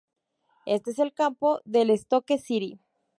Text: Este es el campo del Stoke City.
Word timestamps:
Este 0.65 0.89
es 0.89 0.97
el 0.97 1.13
campo 1.13 1.61
del 1.63 1.95
Stoke 1.95 2.39
City. 2.39 2.79